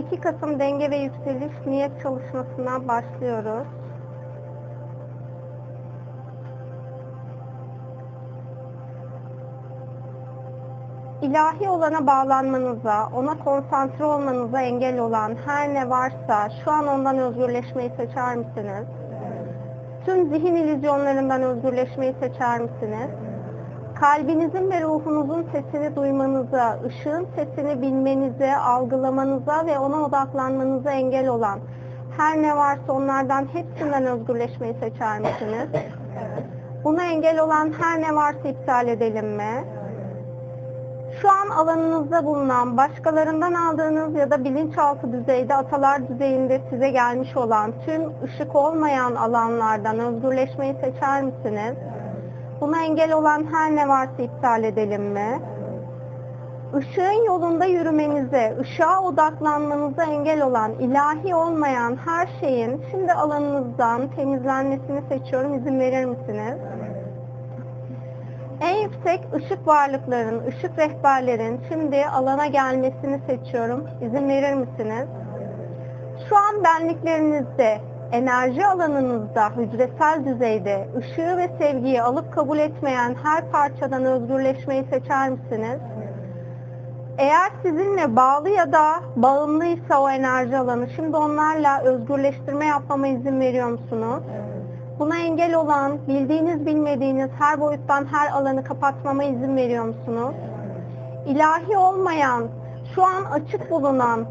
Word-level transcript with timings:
2 0.00 0.20
Kasım 0.20 0.58
denge 0.58 0.90
ve 0.90 0.96
yükseliş 0.96 1.66
niyet 1.66 2.02
çalışmasına 2.02 2.88
başlıyoruz. 2.88 3.66
İlahi 11.22 11.68
olana 11.68 12.06
bağlanmanıza, 12.06 13.08
ona 13.14 13.38
konsantre 13.38 14.04
olmanıza 14.04 14.60
engel 14.60 14.98
olan 14.98 15.36
her 15.46 15.74
ne 15.74 15.90
varsa 15.90 16.50
şu 16.64 16.70
an 16.70 16.86
ondan 16.86 17.18
özgürleşmeyi 17.18 17.90
seçer 17.96 18.36
misiniz? 18.36 18.86
Tüm 20.04 20.28
zihin 20.28 20.56
illüzyonlarından 20.56 21.42
özgürleşmeyi 21.42 22.14
seçer 22.20 22.60
misiniz? 22.60 23.10
Kalbinizin 24.00 24.70
ve 24.70 24.82
ruhunuzun 24.82 25.46
sesini 25.52 25.96
duymanıza, 25.96 26.78
ışığın 26.86 27.26
sesini 27.36 27.82
bilmenize, 27.82 28.56
algılamanıza 28.56 29.66
ve 29.66 29.78
ona 29.78 29.96
odaklanmanıza 29.96 30.90
engel 30.90 31.28
olan 31.28 31.58
her 32.16 32.42
ne 32.42 32.56
varsa 32.56 32.92
onlardan 32.92 33.46
hepsinden 33.52 34.06
özgürleşmeyi 34.06 34.74
seçer 34.74 35.20
misiniz? 35.20 35.68
Buna 36.84 37.04
engel 37.04 37.40
olan 37.40 37.72
her 37.80 38.00
ne 38.00 38.14
varsa 38.14 38.48
iptal 38.48 38.88
edelim 38.88 39.36
mi? 39.36 39.64
Şu 41.22 41.28
an 41.30 41.48
alanınızda 41.48 42.24
bulunan, 42.24 42.76
başkalarından 42.76 43.54
aldığınız 43.54 44.14
ya 44.14 44.30
da 44.30 44.44
bilinçaltı 44.44 45.12
düzeyde, 45.12 45.54
atalar 45.54 46.08
düzeyinde 46.08 46.60
size 46.70 46.90
gelmiş 46.90 47.36
olan 47.36 47.72
tüm 47.86 48.02
ışık 48.24 48.56
olmayan 48.56 49.14
alanlardan 49.14 49.98
özgürleşmeyi 49.98 50.74
seçer 50.74 51.22
misiniz? 51.22 51.76
Buna 52.60 52.84
engel 52.84 53.12
olan 53.12 53.46
her 53.52 53.76
ne 53.76 53.88
varsa 53.88 54.22
iptal 54.22 54.64
edelim 54.64 55.02
mi? 55.02 55.40
Işığın 56.78 57.24
yolunda 57.26 57.64
yürümenize, 57.64 58.56
ışığa 58.60 59.00
odaklanmanıza 59.00 60.04
engel 60.04 60.42
olan, 60.42 60.72
ilahi 60.72 61.34
olmayan 61.34 61.96
her 62.06 62.28
şeyin 62.40 62.82
şimdi 62.90 63.12
alanınızdan 63.12 64.08
temizlenmesini 64.16 65.02
seçiyorum. 65.08 65.54
İzin 65.54 65.80
verir 65.80 66.04
misiniz? 66.04 66.56
En 68.60 68.76
yüksek 68.76 69.20
ışık 69.34 69.66
varlıkların, 69.66 70.46
ışık 70.46 70.78
rehberlerin 70.78 71.60
şimdi 71.68 72.06
alana 72.06 72.46
gelmesini 72.46 73.20
seçiyorum. 73.26 73.86
İzin 74.00 74.28
verir 74.28 74.54
misiniz? 74.54 75.08
Şu 76.28 76.36
an 76.36 76.64
benliklerinizde, 76.64 77.80
enerji 78.12 78.66
alanınızda, 78.66 79.50
hücresel 79.56 80.24
düzeyde 80.26 80.88
ışığı 80.96 81.36
ve 81.36 81.50
sevgiyi 81.58 82.02
alıp 82.02 82.32
kabul 82.32 82.58
etmeyen 82.58 83.16
her 83.22 83.50
parçadan 83.50 84.04
özgürleşmeyi 84.04 84.84
seçer 84.84 85.30
misiniz? 85.30 85.80
Eğer 87.18 87.50
sizinle 87.62 88.16
bağlı 88.16 88.48
ya 88.48 88.72
da 88.72 88.86
bağımlıysa 89.16 90.00
o 90.00 90.10
enerji 90.10 90.56
alanı, 90.56 90.86
şimdi 90.96 91.16
onlarla 91.16 91.82
özgürleştirme 91.82 92.66
yapmama 92.66 93.08
izin 93.08 93.40
veriyor 93.40 93.68
musunuz? 93.68 94.22
Buna 94.98 95.18
engel 95.18 95.54
olan, 95.54 95.98
bildiğiniz 96.08 96.66
bilmediğiniz 96.66 97.30
her 97.38 97.60
boyuttan 97.60 98.06
her 98.12 98.30
alanı 98.30 98.64
kapatmama 98.64 99.24
izin 99.24 99.56
veriyor 99.56 99.84
musunuz? 99.84 100.34
İlahi 101.26 101.78
olmayan, 101.78 102.48
şu 102.94 103.04
an 103.04 103.24
açık 103.24 103.70
bulunan, 103.70 104.26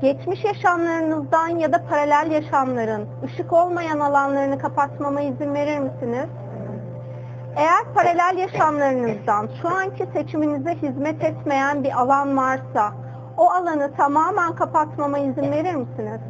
geçmiş 0.00 0.44
yaşamlarınızdan 0.44 1.48
ya 1.48 1.72
da 1.72 1.84
paralel 1.90 2.30
yaşamların, 2.30 3.08
ışık 3.24 3.52
olmayan 3.52 4.00
alanlarını 4.00 4.58
kapatmama 4.58 5.20
izin 5.20 5.54
verir 5.54 5.78
misiniz? 5.78 6.26
Eğer 7.56 7.84
paralel 7.94 8.38
yaşamlarınızdan 8.38 9.48
şu 9.62 9.68
anki 9.68 10.06
seçiminize 10.12 10.74
hizmet 10.74 11.24
etmeyen 11.24 11.84
bir 11.84 12.00
alan 12.00 12.36
varsa, 12.36 12.92
o 13.36 13.50
alanı 13.50 13.92
tamamen 13.96 14.54
kapatmama 14.54 15.18
izin 15.18 15.52
verir 15.52 15.74
misiniz? 15.74 16.20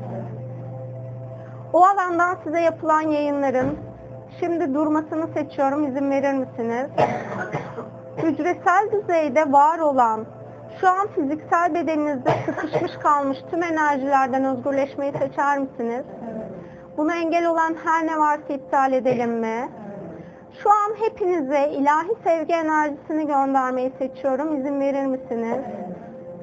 O 1.73 1.85
alandan 1.85 2.37
size 2.45 2.61
yapılan 2.61 3.01
yayınların 3.01 3.79
şimdi 4.41 4.75
durmasını 4.75 5.27
seçiyorum. 5.35 5.89
İzin 5.89 6.11
verir 6.11 6.33
misiniz? 6.33 6.87
Hücresel 8.17 8.89
düzeyde 8.93 9.53
var 9.53 9.79
olan, 9.79 10.25
şu 10.81 10.89
an 10.89 11.09
fiziksel 11.15 11.75
bedeninizde 11.75 12.31
sıkışmış 12.47 12.93
kalmış 13.03 13.39
tüm 13.51 13.63
enerjilerden 13.63 14.45
özgürleşmeyi 14.45 15.13
seçer 15.13 15.59
misiniz? 15.59 16.05
Buna 16.97 17.17
engel 17.17 17.47
olan 17.47 17.77
her 17.85 18.07
ne 18.07 18.19
varsa 18.19 18.53
iptal 18.53 18.93
edelim 18.93 19.31
mi? 19.31 19.69
Şu 20.63 20.71
an 20.71 20.95
hepinize 21.01 21.69
ilahi 21.69 22.09
sevgi 22.25 22.53
enerjisini 22.53 23.27
göndermeyi 23.27 23.93
seçiyorum. 23.99 24.61
İzin 24.61 24.81
verir 24.81 25.07
misiniz? 25.07 25.59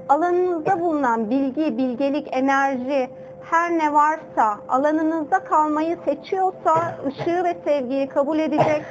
Alanınızda 0.10 0.80
bulunan 0.80 1.30
bilgi, 1.30 1.78
bilgelik, 1.78 2.28
enerji, 2.32 3.10
her 3.50 3.78
ne 3.78 3.94
varsa 3.94 4.58
alanınızda 4.70 5.40
kalmayı 5.44 5.98
seçiyorsa 6.06 6.98
ışığı 7.08 7.44
ve 7.44 7.58
sevgiyi 7.64 8.08
kabul 8.08 8.40
edecek. 8.40 8.86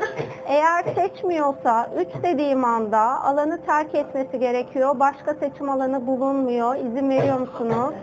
Eğer 0.47 0.85
seçmiyorsa 0.95 1.91
3 1.97 2.23
dediğim 2.23 2.65
anda 2.65 3.25
alanı 3.25 3.63
terk 3.63 3.95
etmesi 3.95 4.39
gerekiyor. 4.39 5.01
Başka 5.01 5.35
seçim 5.35 5.71
alanı 5.71 6.07
bulunmuyor. 6.07 6.77
İzin 6.77 7.11
veriyor 7.11 7.39
musunuz? 7.39 7.95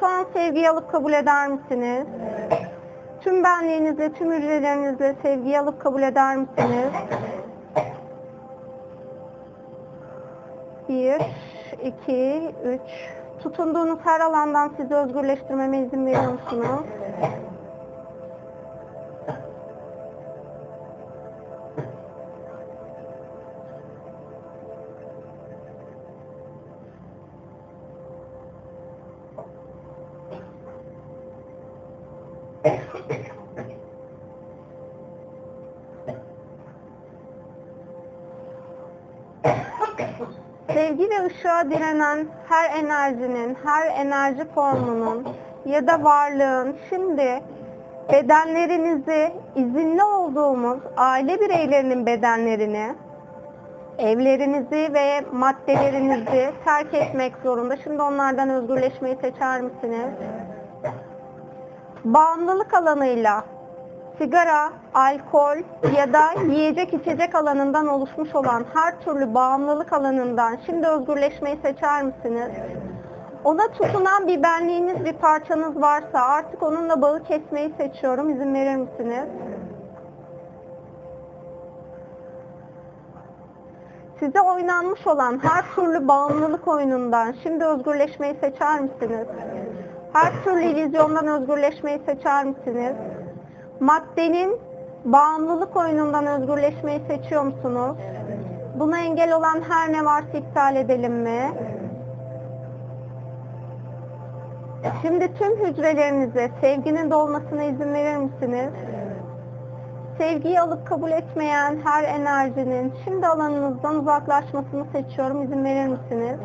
Şu 0.00 0.06
an 0.06 0.26
sevgiyi 0.32 0.70
alıp 0.70 0.92
kabul 0.92 1.12
eder 1.12 1.48
misiniz? 1.48 2.06
Tüm 3.20 3.44
benliğinizle, 3.44 4.12
tüm 4.12 4.32
hücrelerinizle 4.32 5.14
sevgiyi 5.22 5.58
alıp 5.58 5.80
kabul 5.80 6.02
eder 6.02 6.36
misiniz? 6.36 6.92
Bir, 10.88 11.20
iki, 11.82 12.54
üç. 12.64 13.21
Tutunduğunuz 13.42 13.98
her 14.04 14.20
alandan 14.20 14.72
sizi 14.76 14.94
özgürleştirmeme 14.94 15.78
izin 15.78 16.06
veriyor 16.06 16.32
musunuz? 16.32 16.86
Işığa 41.42 41.70
direnen 41.70 42.26
her 42.48 42.78
enerjinin, 42.78 43.56
her 43.64 43.86
enerji 43.86 44.44
formunun 44.54 45.24
ya 45.66 45.86
da 45.86 46.04
varlığın 46.04 46.76
şimdi 46.88 47.42
bedenlerinizi 48.12 49.32
izinli 49.56 50.04
olduğumuz 50.04 50.78
aile 50.96 51.40
bireylerinin 51.40 52.06
bedenlerini, 52.06 52.94
evlerinizi 53.98 54.94
ve 54.94 55.20
maddelerinizi 55.32 56.52
terk 56.64 56.94
etmek 56.94 57.32
zorunda. 57.42 57.76
Şimdi 57.76 58.02
onlardan 58.02 58.50
özgürleşmeyi 58.50 59.16
seçer 59.20 59.60
misiniz? 59.60 60.10
Bağımlılık 62.04 62.74
alanıyla 62.74 63.44
sigara, 64.22 64.72
alkol 64.94 65.56
ya 65.96 66.12
da 66.12 66.32
yiyecek 66.52 66.94
içecek 66.94 67.34
alanından 67.34 67.86
oluşmuş 67.86 68.34
olan 68.34 68.64
her 68.74 69.00
türlü 69.00 69.34
bağımlılık 69.34 69.92
alanından 69.92 70.58
şimdi 70.66 70.86
özgürleşmeyi 70.86 71.58
seçer 71.62 72.02
misiniz? 72.02 72.50
Ona 73.44 73.68
tutunan 73.68 74.26
bir 74.26 74.42
benliğiniz, 74.42 75.04
bir 75.04 75.12
parçanız 75.12 75.80
varsa 75.80 76.20
artık 76.20 76.62
onunla 76.62 77.02
bağı 77.02 77.24
kesmeyi 77.24 77.72
seçiyorum. 77.76 78.30
İzin 78.30 78.54
verir 78.54 78.76
misiniz? 78.76 79.28
Size 84.20 84.40
oynanmış 84.40 85.06
olan 85.06 85.40
her 85.42 85.74
türlü 85.74 86.08
bağımlılık 86.08 86.68
oyunundan 86.68 87.34
şimdi 87.42 87.64
özgürleşmeyi 87.64 88.34
seçer 88.40 88.80
misiniz? 88.80 89.26
Her 90.12 90.44
türlü 90.44 90.62
illüzyondan 90.62 91.26
özgürleşmeyi 91.26 92.00
seçer 92.06 92.44
misiniz? 92.44 92.94
Maddenin 93.82 94.60
bağımlılık 95.04 95.76
oyunundan 95.76 96.26
özgürleşmeyi 96.26 97.00
seçiyor 97.08 97.42
musunuz? 97.42 97.96
Buna 98.78 98.98
engel 98.98 99.36
olan 99.36 99.60
her 99.68 99.92
ne 99.92 100.04
varsa 100.04 100.38
iptal 100.38 100.76
edelim 100.76 101.12
mi? 101.12 101.52
Şimdi 105.02 105.34
tüm 105.34 105.66
hücrelerinize 105.66 106.50
sevginin 106.60 107.10
dolmasına 107.10 107.62
izin 107.64 107.94
verir 107.94 108.16
misiniz? 108.16 108.70
Sevgiyi 110.18 110.60
alıp 110.60 110.86
kabul 110.86 111.10
etmeyen 111.10 111.78
her 111.84 112.04
enerjinin 112.04 112.92
şimdi 113.04 113.26
alanınızdan 113.26 113.94
uzaklaşmasını 113.94 114.84
seçiyorum. 114.92 115.42
İzin 115.42 115.64
verir 115.64 115.86
misiniz? 115.86 116.38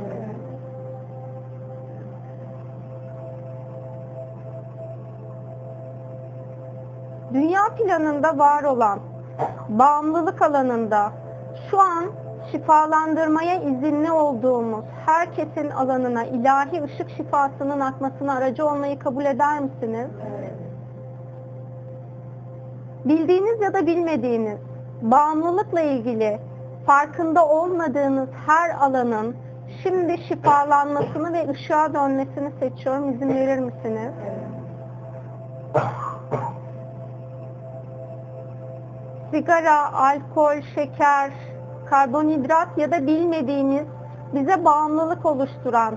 Dünya 7.33 7.61
planında 7.77 8.37
var 8.37 8.63
olan 8.63 8.99
bağımlılık 9.69 10.41
alanında 10.41 11.11
şu 11.71 11.79
an 11.79 12.05
şifalandırmaya 12.51 13.55
izinli 13.55 14.11
olduğumuz 14.11 14.85
herkesin 15.05 15.69
alanına 15.69 16.23
ilahi 16.23 16.83
ışık 16.83 17.09
şifasının 17.09 17.79
akmasına 17.79 18.33
aracı 18.33 18.67
olmayı 18.67 18.99
kabul 18.99 19.25
eder 19.25 19.59
misiniz? 19.59 20.07
Bildiğiniz 23.05 23.61
ya 23.61 23.73
da 23.73 23.85
bilmediğiniz 23.85 24.59
bağımlılıkla 25.01 25.81
ilgili 25.81 26.39
farkında 26.85 27.47
olmadığınız 27.47 28.29
her 28.47 28.69
alanın 28.69 29.35
şimdi 29.83 30.17
şifalanmasını 30.17 31.33
ve 31.33 31.49
ışığa 31.49 31.93
dönmesini 31.93 32.51
seçiyorum. 32.59 33.13
İzin 33.13 33.29
verir 33.29 33.59
misiniz? 33.59 34.11
Sigara, 39.31 39.93
alkol, 39.93 40.61
şeker, 40.75 41.31
karbonhidrat 41.89 42.77
ya 42.77 42.91
da 42.91 43.07
bilmediğiniz 43.07 43.85
bize 44.33 44.65
bağımlılık 44.65 45.25
oluşturan 45.25 45.95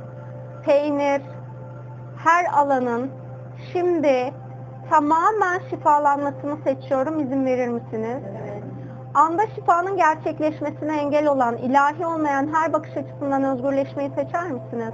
peynir, 0.65 1.23
her 2.25 2.45
alanın 2.53 3.11
şimdi 3.73 4.33
tamamen 4.91 5.61
şifalanmasını 5.71 6.57
seçiyorum. 6.65 7.21
İzin 7.21 7.47
verir 7.47 7.69
misiniz? 7.69 8.23
Anda 9.15 9.43
şifanın 9.55 9.97
gerçekleşmesine 9.97 10.97
engel 10.97 11.27
olan, 11.27 11.57
ilahi 11.57 12.07
olmayan 12.07 12.55
her 12.55 12.73
bakış 12.73 12.97
açısından 12.97 13.45
özgürleşmeyi 13.45 14.11
seçer 14.11 14.51
misiniz? 14.51 14.93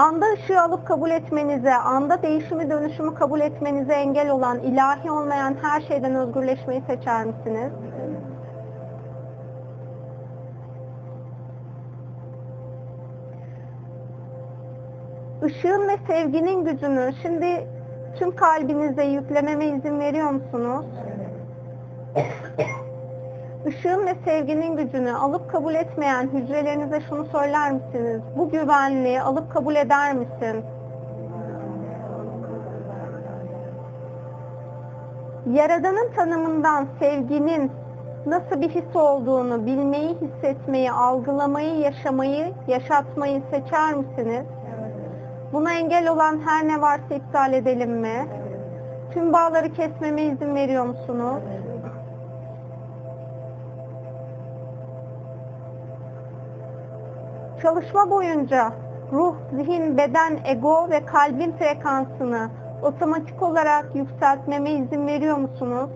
Anda 0.00 0.26
ışığı 0.34 0.60
alıp 0.60 0.86
kabul 0.86 1.10
etmenize, 1.10 1.74
anda 1.74 2.22
değişimi 2.22 2.70
dönüşümü 2.70 3.14
kabul 3.14 3.40
etmenize 3.40 3.92
engel 3.92 4.30
olan, 4.30 4.58
ilahi 4.58 5.10
olmayan 5.10 5.56
her 5.62 5.80
şeyden 5.80 6.14
özgürleşmeyi 6.14 6.82
seçer 6.86 7.24
misiniz? 7.24 7.72
Işığın 15.46 15.88
ve 15.88 15.96
sevginin 16.06 16.64
gücünü 16.64 17.12
şimdi 17.22 17.66
tüm 18.18 18.36
kalbinize 18.36 19.04
yüklememe 19.04 19.66
izin 19.66 20.00
veriyor 20.00 20.30
musunuz? 20.30 20.86
Işığın 23.66 24.06
ve 24.06 24.14
sevginin 24.24 24.76
gücünü 24.76 25.12
alıp 25.12 25.50
kabul 25.50 25.74
etmeyen 25.74 26.28
hücrelerinize 26.32 27.00
şunu 27.00 27.24
söyler 27.24 27.72
misiniz? 27.72 28.20
Bu 28.36 28.50
güvenliği 28.50 29.22
alıp 29.22 29.52
kabul 29.52 29.76
eder 29.76 30.14
misin? 30.14 30.64
Yaradanın 35.52 36.12
tanımından 36.16 36.86
sevginin 36.98 37.72
nasıl 38.26 38.60
bir 38.60 38.68
his 38.68 38.96
olduğunu 38.96 39.66
bilmeyi, 39.66 40.16
hissetmeyi, 40.20 40.92
algılamayı, 40.92 41.78
yaşamayı, 41.78 42.52
yaşatmayı 42.68 43.42
seçer 43.50 43.94
misiniz? 43.94 44.46
Buna 45.52 45.72
engel 45.72 46.08
olan 46.08 46.40
her 46.46 46.68
ne 46.68 46.80
varsa 46.80 47.14
iptal 47.14 47.52
edelim 47.52 47.90
mi? 47.90 48.26
Tüm 49.12 49.32
bağları 49.32 49.72
kesmeme 49.72 50.22
izin 50.22 50.54
veriyor 50.54 50.84
musunuz? 50.86 51.42
Çalışma 57.62 58.10
boyunca 58.10 58.72
ruh, 59.12 59.34
zihin, 59.54 59.96
beden, 59.96 60.38
ego 60.44 60.90
ve 60.90 61.06
kalbin 61.06 61.52
frekansını 61.52 62.50
otomatik 62.82 63.42
olarak 63.42 63.86
yükseltmeme 63.94 64.70
izin 64.70 65.06
veriyor 65.06 65.36
musunuz? 65.36 65.90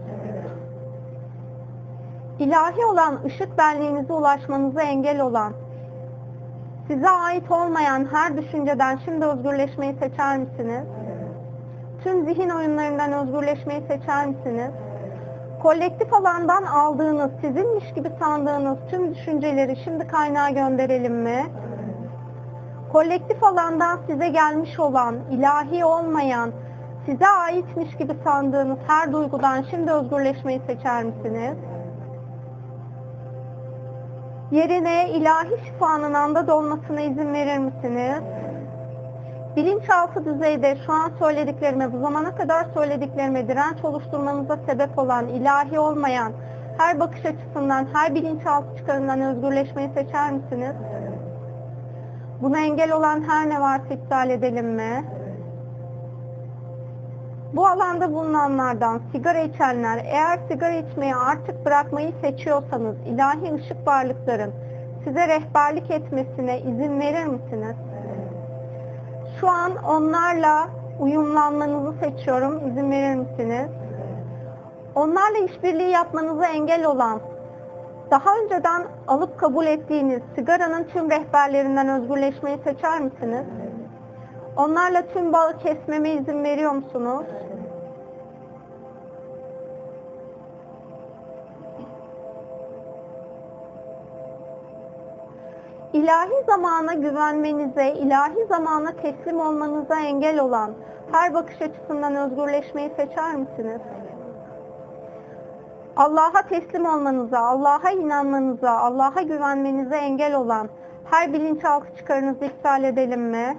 İlahi 2.38 2.87
olan 2.87 3.19
ışık 3.26 3.58
benliğinize 3.58 4.12
ulaşmanıza 4.12 4.82
engel 4.82 5.20
olan, 5.20 5.52
size 6.87 7.11
ait 7.11 7.50
olmayan 7.50 8.08
her 8.12 8.37
düşünceden 8.37 8.99
şimdi 9.05 9.25
özgürleşmeyi 9.25 9.94
seçer 9.94 10.38
misiniz? 10.38 10.84
Tüm 12.05 12.25
zihin 12.25 12.50
oyunlarından 12.50 13.12
özgürleşmeyi 13.12 13.81
seçer 13.88 14.26
misiniz? 14.26 14.70
Kolektif 15.64 16.12
alandan 16.12 16.62
aldığınız, 16.62 17.31
sizinmiş 17.40 17.94
gibi 17.94 18.11
sandığınız 18.19 18.78
tüm 18.90 19.14
düşünceleri 19.14 19.76
şimdi 19.84 20.06
kaynağa 20.06 20.50
gönderelim 20.50 21.14
mi? 21.14 21.46
Kolektif 22.93 23.44
alandan 23.44 23.99
size 24.06 24.28
gelmiş 24.28 24.81
olan, 24.81 25.16
ilahi 25.31 25.84
olmayan, 25.84 26.52
size 27.06 27.28
aitmiş 27.28 27.96
gibi 27.96 28.12
sandığınız 28.25 28.78
her 28.87 29.12
duygudan 29.12 29.64
şimdi 29.70 29.93
özgürleşmeyi 29.93 30.61
seçer 30.66 31.05
misiniz? 31.05 31.56
Yerine 34.50 35.10
ilahi 35.10 35.64
şifanın 35.67 36.14
anda 36.14 36.49
dolmasına 36.49 37.00
izin 37.00 37.32
verir 37.32 37.58
misiniz? 37.58 38.22
Bilinçaltı 39.56 40.25
düzeyde 40.25 40.77
şu 40.87 40.93
an 40.93 41.12
söylediklerime, 41.19 41.93
bu 41.93 41.99
zamana 41.99 42.35
kadar 42.35 42.67
söylediklerime 42.75 43.49
direnç 43.49 43.85
oluşturmanıza 43.85 44.56
sebep 44.67 44.99
olan, 44.99 45.29
ilahi 45.29 45.79
olmayan, 45.79 46.33
her 46.79 47.01
bakış 47.01 47.25
açısından, 47.27 47.87
her 47.93 48.15
bilinçaltı 48.15 48.77
çıkarından 48.77 49.21
özgürleşmeyi 49.21 49.89
seçer 49.95 50.33
misiniz? 50.33 50.75
Buna 52.43 52.59
engel 52.61 52.93
olan 52.93 53.23
her 53.29 53.49
ne 53.49 53.61
varsa 53.61 53.95
iptal 53.95 54.31
edelim 54.31 54.67
mi? 54.67 55.05
Bu 57.53 57.67
alanda 57.67 58.12
bulunanlardan 58.12 59.01
sigara 59.12 59.39
içenler 59.39 60.05
eğer 60.05 60.39
sigara 60.51 60.73
içmeyi 60.73 61.15
artık 61.15 61.67
bırakmayı 61.67 62.12
seçiyorsanız 62.21 62.97
ilahi 63.06 63.55
ışık 63.55 63.87
varlıkların 63.87 64.53
size 65.05 65.29
rehberlik 65.29 65.91
etmesine 65.91 66.61
izin 66.61 67.01
verir 67.01 67.27
misiniz? 67.27 67.77
Şu 69.40 69.48
an 69.48 69.76
onlarla 69.76 70.69
uyumlanmanızı 71.00 71.98
seçiyorum. 71.98 72.69
İzin 72.69 72.90
verir 72.90 73.14
misiniz? 73.14 73.69
Onlarla 74.94 75.38
işbirliği 75.38 75.90
yapmanıza 75.90 76.46
engel 76.46 76.86
olan, 76.86 77.20
daha 78.10 78.31
önceden 78.44 78.82
alıp 79.08 79.38
kabul 79.38 79.66
ettiğiniz 79.66 80.22
sigaranın 80.34 80.84
tüm 80.84 81.10
rehberlerinden 81.10 81.88
özgürleşmeyi 81.88 82.58
seçer 82.64 83.00
misiniz? 83.00 83.44
Onlarla 84.56 85.02
tüm 85.06 85.32
bağı 85.32 85.58
kesmeme 85.58 86.10
izin 86.10 86.44
veriyor 86.44 86.72
musunuz? 86.72 87.26
İlahi 95.94 96.44
zamana 96.46 96.94
güvenmenize, 96.94 97.93
ilahi 97.93 98.46
zamana 98.49 98.93
teslim 98.93 99.41
olmanıza 99.41 100.01
engel 100.01 100.41
olan 100.41 100.70
her 101.13 101.34
bakış 101.34 101.63
açısından 101.63 102.17
özgürleşmeyi 102.17 102.91
seçer 102.96 103.34
misiniz? 103.36 103.81
Allah'a 105.96 106.43
teslim 106.48 106.86
olmanıza, 106.86 107.39
Allah'a 107.39 107.91
inanmanıza, 107.91 108.70
Allah'a 108.70 109.22
güvenmenize 109.22 109.96
engel 109.96 110.34
olan 110.34 110.69
her 111.10 111.32
bilinçaltı 111.32 111.96
çıkarınızı 111.96 112.44
iptal 112.44 112.84
edelim 112.84 113.22
mi? 113.22 113.58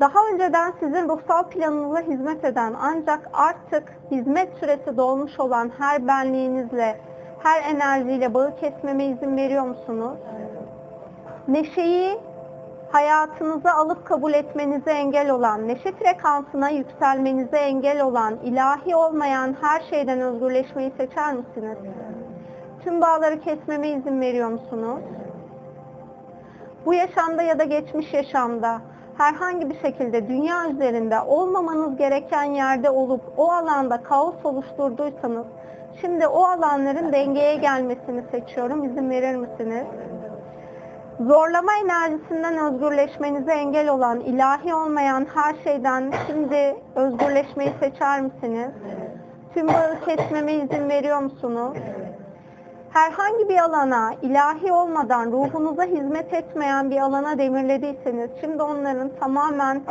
Daha 0.00 0.18
önceden 0.32 0.72
sizin 0.80 1.08
ruhsal 1.08 1.42
planınıza 1.42 2.00
hizmet 2.00 2.44
eden 2.44 2.74
ancak 2.80 3.30
artık 3.32 3.84
hizmet 4.10 4.48
süresi 4.60 4.96
dolmuş 4.96 5.40
olan 5.40 5.70
her 5.78 6.06
benliğinizle, 6.06 7.00
her 7.42 7.62
enerjiyle 7.62 8.34
bağı 8.34 8.56
kesmeme 8.56 9.04
izin 9.04 9.36
veriyor 9.36 9.62
musunuz? 9.62 10.18
Neşeyi 11.48 12.18
hayatınıza 12.90 13.72
alıp 13.72 14.06
kabul 14.06 14.32
etmenize 14.32 14.90
engel 14.90 15.30
olan, 15.30 15.68
neşe 15.68 15.92
frekansına 15.92 16.68
yükselmenize 16.68 17.56
engel 17.56 18.02
olan, 18.02 18.36
ilahi 18.44 18.96
olmayan 18.96 19.56
her 19.60 19.82
şeyden 19.90 20.20
özgürleşmeyi 20.20 20.92
seçer 20.96 21.34
misiniz? 21.34 21.78
Tüm 22.84 23.00
bağları 23.00 23.40
kesmeme 23.40 23.88
izin 23.88 24.20
veriyor 24.20 24.48
musunuz? 24.48 25.00
Bu 26.86 26.94
yaşamda 26.94 27.42
ya 27.42 27.58
da 27.58 27.64
geçmiş 27.64 28.12
yaşamda 28.12 28.80
herhangi 29.18 29.70
bir 29.70 29.80
şekilde 29.80 30.28
dünya 30.28 30.70
üzerinde 30.70 31.20
olmamanız 31.20 31.96
gereken 31.96 32.44
yerde 32.44 32.90
olup 32.90 33.20
o 33.36 33.52
alanda 33.52 34.02
kaos 34.02 34.34
oluşturduysanız 34.44 35.46
şimdi 36.00 36.26
o 36.26 36.42
alanların 36.44 37.12
dengeye 37.12 37.56
gelmesini 37.56 38.22
seçiyorum. 38.30 38.84
İzin 38.84 39.10
verir 39.10 39.36
misiniz? 39.36 39.86
Zorlama 41.20 41.72
enerjisinden 41.84 42.58
özgürleşmenize 42.58 43.52
engel 43.52 43.88
olan, 43.88 44.20
ilahi 44.20 44.74
olmayan 44.74 45.26
her 45.34 45.54
şeyden 45.64 46.12
şimdi 46.26 46.76
özgürleşmeyi 46.96 47.70
seçer 47.80 48.20
misiniz? 48.20 48.70
Tüm 49.54 49.68
bağı 49.68 50.00
kesmeme 50.04 50.52
izin 50.52 50.88
veriyor 50.88 51.18
musunuz? 51.18 51.76
Herhangi 52.92 53.48
bir 53.48 53.58
alana, 53.58 54.14
ilahi 54.22 54.72
olmadan, 54.72 55.32
ruhunuza 55.32 55.84
hizmet 55.84 56.34
etmeyen 56.34 56.90
bir 56.90 57.00
alana 57.00 57.38
demirlediyseniz, 57.38 58.30
şimdi 58.40 58.62
onların 58.62 59.10
tamamen 59.20 59.82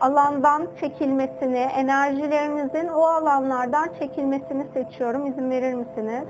alandan 0.00 0.66
çekilmesini, 0.80 1.58
enerjilerinizin 1.58 2.88
o 2.88 3.02
alanlardan 3.02 3.88
çekilmesini 3.98 4.66
seçiyorum. 4.74 5.26
İzin 5.26 5.50
verir 5.50 5.74
misiniz? 5.74 6.24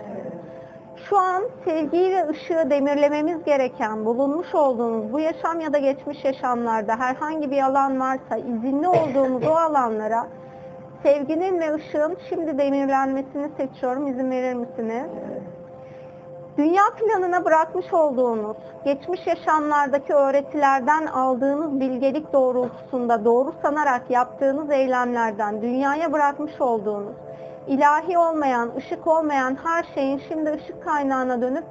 Şu 1.09 1.19
an 1.19 1.43
sevgiyi 1.65 2.11
ve 2.11 2.29
ışığı 2.29 2.71
demirlememiz 2.71 3.45
gereken 3.45 4.05
bulunmuş 4.05 4.55
olduğumuz 4.55 5.13
bu 5.13 5.21
yaşam 5.21 5.61
ya 5.61 5.73
da 5.73 5.79
geçmiş 5.79 6.25
yaşamlarda 6.25 6.97
herhangi 6.97 7.51
bir 7.51 7.63
alan 7.63 8.01
varsa 8.01 8.37
izinli 8.37 8.89
olduğumuz 8.89 9.47
o 9.47 9.53
alanlara 9.53 10.27
sevginin 11.03 11.61
ve 11.61 11.75
ışığın 11.75 12.17
şimdi 12.29 12.59
demirlenmesini 12.59 13.51
seçiyorum. 13.57 14.07
İzin 14.07 14.31
verir 14.31 14.55
misiniz? 14.55 15.07
Dünya 16.61 16.83
planına 16.99 17.45
bırakmış 17.45 17.93
olduğunuz, 17.93 18.57
geçmiş 18.85 19.27
yaşamlardaki 19.27 20.15
öğretilerden 20.15 21.07
aldığınız 21.07 21.81
bilgelik 21.81 22.33
doğrultusunda 22.33 23.25
doğru 23.25 23.55
sanarak 23.63 24.11
yaptığınız 24.11 24.71
eylemlerden 24.71 25.63
dünyaya 25.63 26.13
bırakmış 26.13 26.61
olduğunuz, 26.61 27.15
ilahi 27.67 28.19
olmayan, 28.19 28.71
ışık 28.77 29.07
olmayan 29.07 29.59
her 29.65 29.87
şeyin 29.95 30.23
şimdi 30.29 30.53
ışık 30.53 30.85
kaynağına 30.85 31.41
dönüp 31.41 31.65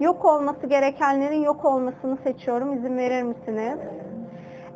yok 0.00 0.24
olması 0.24 0.66
gerekenlerin 0.66 1.42
yok 1.42 1.64
olmasını 1.64 2.18
seçiyorum. 2.24 2.72
İzin 2.72 2.98
verir 2.98 3.22
misiniz? 3.22 3.78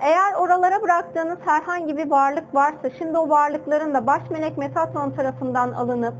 Eğer 0.01 0.35
oralara 0.41 0.83
bıraktığınız 0.83 1.39
herhangi 1.45 1.97
bir 1.97 2.11
varlık 2.11 2.55
varsa 2.55 2.91
şimdi 2.99 3.19
o 3.19 3.29
varlıkların 3.29 3.95
da 3.95 4.07
baş 4.07 4.31
melek 4.31 4.59
Metatron 4.59 5.11
tarafından 5.11 5.73
alınıp 5.73 6.15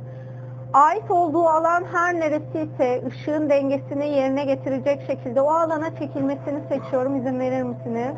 ait 0.73 1.11
olduğu 1.11 1.47
alan 1.47 1.85
her 1.93 2.15
neresiyse 2.15 3.03
ışığın 3.07 3.51
dengesini 3.51 4.09
yerine 4.09 4.45
getirecek 4.45 5.03
şekilde 5.07 5.41
o 5.41 5.51
alana 5.51 5.97
çekilmesini 5.99 6.61
seçiyorum. 6.69 7.17
İzin 7.17 7.41
verir 7.41 7.63
misiniz? 7.63 8.15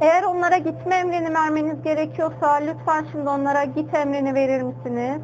Eğer 0.00 0.22
onlara 0.22 0.58
gitme 0.58 0.94
emrini 0.94 1.34
vermeniz 1.34 1.82
gerekiyorsa 1.82 2.52
lütfen 2.52 3.06
şimdi 3.12 3.28
onlara 3.28 3.64
git 3.64 3.94
emrini 3.94 4.34
verir 4.34 4.62
misiniz? 4.62 5.20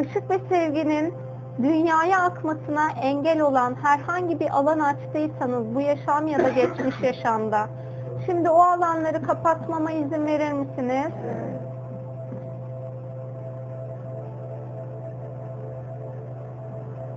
Işık 0.00 0.30
ve 0.30 0.38
sevginin 0.48 1.14
dünyaya 1.62 2.20
akmasına 2.20 2.90
engel 3.02 3.40
olan 3.40 3.76
herhangi 3.82 4.40
bir 4.40 4.50
alan 4.50 4.78
açtıysanız 4.78 5.74
bu 5.74 5.80
yaşam 5.80 6.26
ya 6.26 6.38
da 6.38 6.48
geçmiş 6.48 7.00
yaşamda 7.02 7.68
şimdi 8.26 8.50
o 8.50 8.60
alanları 8.60 9.22
kapatmama 9.22 9.92
izin 9.92 10.26
verir 10.26 10.52
misiniz? 10.52 11.12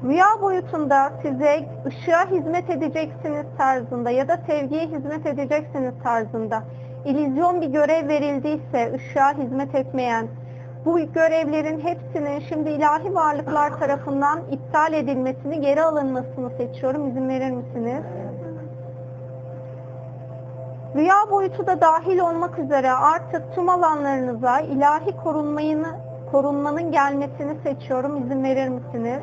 Rüya 0.03 0.41
boyutunda 0.41 1.11
size 1.21 1.65
ışığa 1.85 2.25
hizmet 2.31 2.69
edeceksiniz 2.69 3.45
tarzında 3.57 4.09
ya 4.09 4.27
da 4.27 4.37
sevgiye 4.47 4.85
hizmet 4.85 5.25
edeceksiniz 5.25 5.93
tarzında 6.03 6.63
illüzyon 7.05 7.61
bir 7.61 7.67
görev 7.67 8.07
verildiyse 8.07 8.93
ışığa 8.95 9.33
hizmet 9.33 9.75
etmeyen 9.75 10.27
bu 10.85 10.99
görevlerin 10.99 11.79
hepsinin 11.79 12.39
şimdi 12.39 12.69
ilahi 12.69 13.15
varlıklar 13.15 13.79
tarafından 13.79 14.39
iptal 14.51 14.93
edilmesini, 14.93 15.61
geri 15.61 15.83
alınmasını 15.83 16.49
seçiyorum. 16.57 17.09
İzin 17.09 17.29
verir 17.29 17.51
misiniz? 17.51 18.03
Rüya 20.97 21.31
boyutu 21.31 21.67
da 21.67 21.81
dahil 21.81 22.19
olmak 22.19 22.59
üzere 22.59 22.91
artık 22.91 23.55
tüm 23.55 23.69
alanlarınıza 23.69 24.59
ilahi 24.59 25.17
korunmayını, 25.23 25.87
korunmanın 26.31 26.91
gelmesini 26.91 27.55
seçiyorum. 27.63 28.17
İzin 28.17 28.43
verir 28.43 28.69
misiniz? 28.69 29.19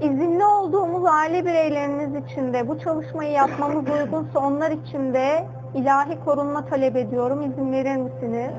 İzinli 0.00 0.44
olduğumuz 0.44 1.04
aile 1.04 1.44
bireyleriniz 1.44 2.24
için 2.24 2.52
de 2.52 2.68
bu 2.68 2.78
çalışmayı 2.78 3.32
yapmamız 3.32 3.84
uygunsa 3.90 4.38
onlar 4.38 4.70
için 4.70 5.14
de 5.14 5.44
ilahi 5.74 6.24
korunma 6.24 6.64
talep 6.64 6.96
ediyorum. 6.96 7.42
İzin 7.42 7.72
verir 7.72 7.96
misiniz? 7.96 8.50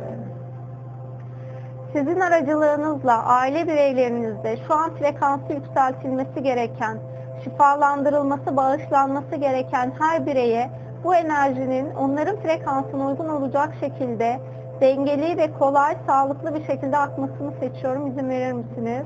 Sizin 1.93 2.19
aracılığınızla 2.19 3.25
aile 3.25 3.67
bireylerinizde 3.67 4.57
şu 4.67 4.74
an 4.74 4.89
frekansı 4.89 5.53
yükseltilmesi 5.53 6.43
gereken, 6.43 6.98
şifalandırılması, 7.43 8.57
bağışlanması 8.57 9.36
gereken 9.36 9.91
her 10.00 10.25
bireye 10.25 10.69
bu 11.04 11.16
enerjinin 11.16 11.94
onların 11.96 12.36
frekansına 12.36 13.08
uygun 13.08 13.30
olacak 13.30 13.74
şekilde 13.80 14.39
dengeli 14.82 15.38
ve 15.38 15.54
kolay, 15.60 15.98
sağlıklı 16.08 16.56
bir 16.56 16.66
şekilde 16.66 16.98
akmasını 16.98 17.51
seçiyorum. 17.60 18.08
İzin 18.08 18.30
verir 18.30 18.51
misiniz? 18.51 19.04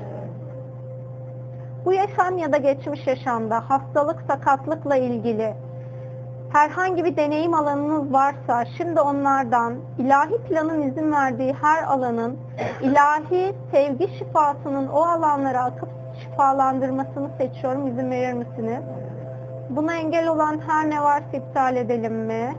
Bu 1.84 1.92
yaşam 1.92 2.38
ya 2.38 2.52
da 2.52 2.56
geçmiş 2.56 3.06
yaşamda 3.06 3.70
hastalık, 3.70 4.22
sakatlıkla 4.28 4.96
ilgili 4.96 5.54
herhangi 6.52 7.04
bir 7.04 7.16
deneyim 7.16 7.54
alanınız 7.54 8.12
varsa 8.12 8.64
şimdi 8.76 9.00
onlardan 9.00 9.76
ilahi 9.98 10.38
planın 10.38 10.82
izin 10.82 11.12
verdiği 11.12 11.52
her 11.52 11.82
alanın 11.82 12.36
ilahi 12.82 13.54
sevgi 13.70 14.08
şifasının 14.18 14.88
o 14.88 15.02
alanlara 15.02 15.64
akıp 15.64 15.88
şifalandırmasını 16.22 17.30
seçiyorum. 17.38 17.86
İzin 17.86 18.10
verir 18.10 18.32
misiniz? 18.32 18.82
Buna 19.76 19.96
engel 19.96 20.28
olan 20.28 20.60
her 20.66 20.90
ne 20.90 21.02
varsa 21.02 21.36
iptal 21.36 21.76
edelim 21.76 22.14
mi? 22.14 22.54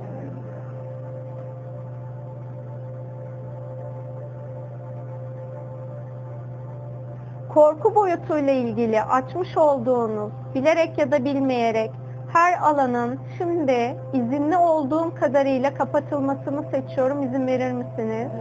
Korku 7.54 7.96
boyutuyla 7.96 8.54
ilgili 8.54 9.02
açmış 9.02 9.58
olduğunuz, 9.58 10.32
bilerek 10.56 10.98
ya 10.98 11.12
da 11.12 11.26
bilmeyerek 11.26 11.92
her 12.34 12.62
alanın 12.62 13.20
şimdi 13.38 13.98
izinli 14.14 14.58
olduğum 14.58 15.16
kadarıyla 15.16 15.74
kapatılmasını 15.74 16.64
seçiyorum. 16.72 17.24
İzin 17.24 17.48
verir 17.48 17.72
misiniz? 17.72 18.32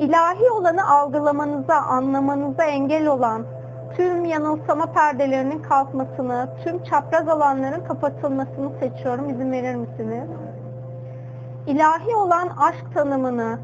İlahi 0.00 0.50
olanı 0.50 0.90
algılamanıza, 0.90 1.74
anlamanıza 1.74 2.64
engel 2.64 3.06
olan 3.06 3.46
tüm 3.96 4.24
yanılsama 4.24 4.86
perdelerinin 4.86 5.62
kalkmasını, 5.62 6.48
tüm 6.64 6.84
çapraz 6.84 7.28
alanların 7.28 7.84
kapatılmasını 7.84 8.70
seçiyorum. 8.80 9.30
İzin 9.30 9.52
verir 9.52 9.74
misiniz? 9.74 10.28
İlahi 11.66 12.16
olan 12.16 12.48
aşk 12.58 12.94
tanımını, 12.94 13.58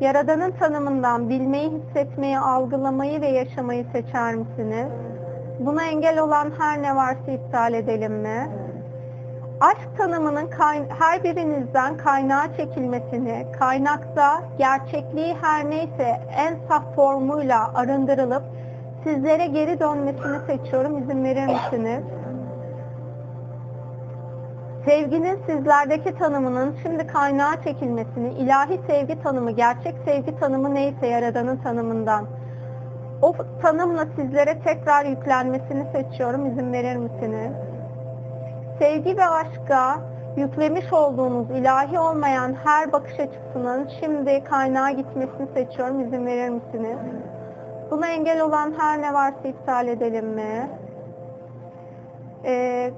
Yaradanın 0.00 0.50
tanımından 0.50 1.28
bilmeyi, 1.28 1.70
hissetmeyi, 1.70 2.38
algılamayı 2.38 3.20
ve 3.20 3.26
yaşamayı 3.26 3.86
seçer 3.92 4.34
misiniz? 4.34 4.88
Buna 5.60 5.84
engel 5.84 6.18
olan 6.18 6.52
her 6.58 6.82
ne 6.82 6.96
varsa 6.96 7.32
iptal 7.32 7.74
edelim 7.74 8.12
mi? 8.12 8.48
Aşk 9.60 9.96
tanımının 9.98 10.48
her 10.98 11.24
birinizden 11.24 11.96
kaynağa 11.96 12.56
çekilmesini, 12.56 13.46
kaynakta 13.58 14.42
gerçekliği 14.58 15.36
her 15.40 15.70
neyse 15.70 16.20
en 16.36 16.56
saf 16.68 16.94
formuyla 16.94 17.74
arındırılıp 17.74 18.42
sizlere 19.04 19.46
geri 19.46 19.80
dönmesini 19.80 20.38
seçiyorum. 20.46 20.98
İzin 20.98 21.24
verir 21.24 21.46
misiniz? 21.46 22.04
Sevginin 24.84 25.38
sizlerdeki 25.46 26.14
tanımının 26.14 26.74
şimdi 26.82 27.06
kaynağa 27.06 27.62
çekilmesini, 27.64 28.32
ilahi 28.32 28.80
sevgi 28.86 29.22
tanımı, 29.22 29.50
gerçek 29.50 29.94
sevgi 30.04 30.38
tanımı 30.38 30.74
neyse 30.74 31.06
Yaradan'ın 31.06 31.56
tanımından 31.56 32.26
o 33.22 33.34
tanımla 33.62 34.06
sizlere 34.16 34.60
tekrar 34.60 35.04
yüklenmesini 35.04 35.86
seçiyorum. 35.92 36.46
İzin 36.46 36.72
verir 36.72 36.96
misiniz? 36.96 37.52
Sevgi 38.78 39.16
ve 39.16 39.26
aşka 39.26 40.00
yüklemiş 40.36 40.92
olduğunuz 40.92 41.50
ilahi 41.50 41.98
olmayan 41.98 42.56
her 42.64 42.92
bakış 42.92 43.20
açısının 43.20 43.90
şimdi 44.00 44.44
kaynağa 44.44 44.90
gitmesini 44.90 45.46
seçiyorum. 45.54 46.00
İzin 46.00 46.26
verir 46.26 46.48
misiniz? 46.48 46.98
Buna 47.90 48.08
engel 48.08 48.40
olan 48.40 48.74
her 48.78 49.02
ne 49.02 49.14
varsa 49.14 49.48
iptal 49.48 49.88
edelim 49.88 50.26
mi? 50.26 50.70
Ee, 52.44 52.90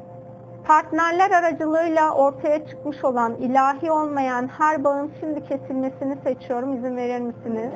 partnerler 0.64 1.30
aracılığıyla 1.30 2.14
ortaya 2.14 2.66
çıkmış 2.66 3.04
olan 3.04 3.34
ilahi 3.34 3.90
olmayan 3.90 4.48
her 4.48 4.84
bağın 4.84 5.10
şimdi 5.20 5.44
kesilmesini 5.44 6.16
seçiyorum. 6.24 6.76
İzin 6.76 6.96
verir 6.96 7.20
misiniz? 7.20 7.72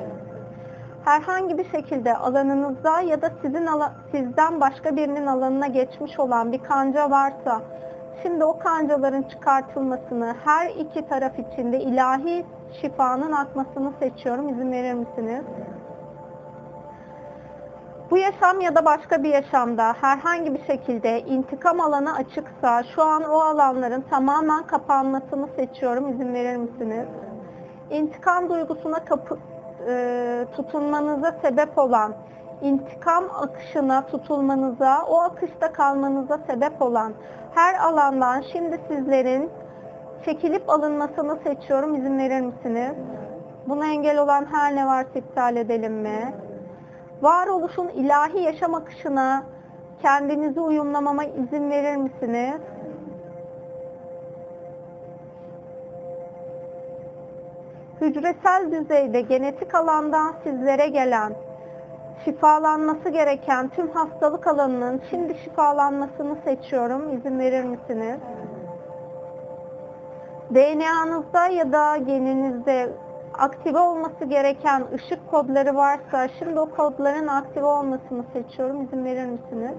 herhangi 1.05 1.57
bir 1.57 1.71
şekilde 1.71 2.17
alanınızda 2.17 3.01
ya 3.01 3.21
da 3.21 3.31
sizin 3.41 3.67
sizden 4.11 4.61
başka 4.61 4.95
birinin 4.95 5.27
alanına 5.27 5.67
geçmiş 5.67 6.19
olan 6.19 6.51
bir 6.51 6.63
kanca 6.63 7.11
varsa 7.11 7.61
şimdi 8.23 8.45
o 8.45 8.59
kancaların 8.59 9.23
çıkartılmasını 9.23 10.35
her 10.45 10.69
iki 10.69 11.07
taraf 11.07 11.39
içinde 11.39 11.79
ilahi 11.79 12.45
şifanın 12.81 13.31
akmasını 13.31 13.93
seçiyorum. 13.99 14.49
İzin 14.49 14.71
verir 14.71 14.93
misiniz? 14.93 15.43
Bu 18.11 18.17
yaşam 18.17 18.61
ya 18.61 18.75
da 18.75 18.85
başka 18.85 19.23
bir 19.23 19.29
yaşamda 19.29 19.93
herhangi 20.01 20.53
bir 20.53 20.65
şekilde 20.65 21.21
intikam 21.21 21.79
alanı 21.79 22.15
açıksa 22.15 22.83
şu 22.95 23.03
an 23.03 23.23
o 23.23 23.39
alanların 23.39 24.01
tamamen 24.01 24.67
kapanmasını 24.67 25.47
seçiyorum. 25.55 26.13
İzin 26.13 26.33
verir 26.33 26.57
misiniz? 26.57 27.07
İntikam 27.89 28.49
duygusuna 28.49 29.05
kapı, 29.05 29.37
e, 29.87 30.45
tutunmanıza 30.55 31.35
sebep 31.41 31.77
olan, 31.77 32.13
intikam 32.61 33.23
akışına 33.41 34.05
tutulmanıza, 34.05 35.05
o 35.09 35.19
akışta 35.19 35.71
kalmanıza 35.73 36.39
sebep 36.47 36.81
olan 36.81 37.13
her 37.55 37.75
alandan 37.75 38.43
şimdi 38.53 38.79
sizlerin 38.87 39.49
çekilip 40.25 40.69
alınmasını 40.69 41.37
seçiyorum. 41.43 41.95
İzin 41.95 42.17
verir 42.17 42.41
misiniz? 42.41 42.95
Buna 43.67 43.85
engel 43.85 44.17
olan 44.17 44.45
her 44.51 44.75
ne 44.75 44.85
varsa 44.85 45.19
iptal 45.19 45.55
edelim 45.55 45.93
mi? 45.93 46.33
Varoluşun 47.21 47.87
ilahi 47.87 48.39
yaşam 48.39 48.75
akışına 48.75 49.43
kendinizi 50.01 50.59
uyumlamama 50.59 51.23
izin 51.23 51.69
verir 51.69 51.95
misiniz? 51.95 52.61
Hücresel 58.01 58.71
düzeyde 58.71 59.21
genetik 59.21 59.75
alandan 59.75 60.35
sizlere 60.43 60.87
gelen 60.87 61.33
şifalanması 62.25 63.09
gereken 63.09 63.69
tüm 63.69 63.91
hastalık 63.91 64.47
alanının 64.47 65.01
şimdi 65.09 65.35
şifalanmasını 65.43 66.35
seçiyorum. 66.45 67.17
İzin 67.17 67.39
verir 67.39 67.63
misiniz? 67.63 68.19
DNA'nızda 70.53 71.47
ya 71.47 71.71
da 71.71 71.97
geninizde 71.97 72.89
aktive 73.33 73.79
olması 73.79 74.25
gereken 74.25 74.83
ışık 74.95 75.31
kodları 75.31 75.75
varsa 75.75 76.27
şimdi 76.39 76.59
o 76.59 76.69
kodların 76.69 77.27
aktive 77.27 77.65
olmasını 77.65 78.23
seçiyorum. 78.33 78.81
İzin 78.81 79.05
verir 79.05 79.25
misiniz? 79.25 79.75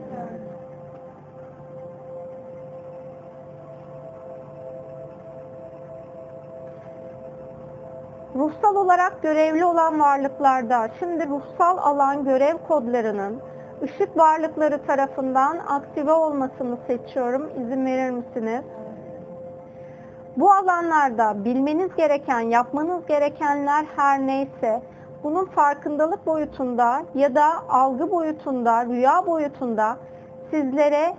Ruhsal 8.36 8.76
olarak 8.76 9.22
görevli 9.22 9.64
olan 9.64 10.00
varlıklarda 10.00 10.88
şimdi 10.98 11.28
ruhsal 11.28 11.78
alan 11.78 12.24
görev 12.24 12.58
kodlarının 12.68 13.40
ışık 13.82 14.16
varlıkları 14.16 14.86
tarafından 14.86 15.58
aktive 15.58 16.12
olmasını 16.12 16.78
seçiyorum. 16.86 17.50
İzin 17.56 17.86
verir 17.86 18.10
misiniz? 18.10 18.64
Bu 20.36 20.52
alanlarda 20.52 21.44
bilmeniz 21.44 21.96
gereken, 21.96 22.40
yapmanız 22.40 23.06
gerekenler 23.06 23.84
her 23.96 24.26
neyse 24.26 24.82
bunun 25.24 25.44
farkındalık 25.44 26.26
boyutunda 26.26 27.02
ya 27.14 27.34
da 27.34 27.68
algı 27.68 28.10
boyutunda, 28.10 28.86
rüya 28.86 29.26
boyutunda 29.26 29.96
sizlere 30.50 31.14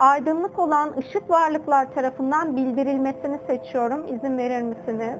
aydınlık 0.00 0.58
olan 0.58 0.92
ışık 0.98 1.30
varlıklar 1.30 1.94
tarafından 1.94 2.56
bildirilmesini 2.56 3.38
seçiyorum. 3.46 4.06
İzin 4.14 4.38
verir 4.38 4.62
misiniz? 4.62 5.18